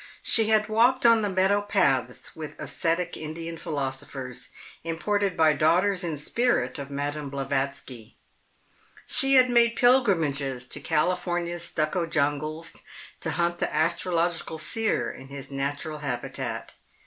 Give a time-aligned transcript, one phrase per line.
[0.23, 4.49] She had walked on the meadow paths with ascetic Indian philosophers
[4.83, 8.17] imported by daughters in spirit of Madame Blavatsky.
[9.05, 12.81] She had made pilgrimages to California's stucco jungles
[13.19, 16.73] to hunt the astrological seer in his natural habitat.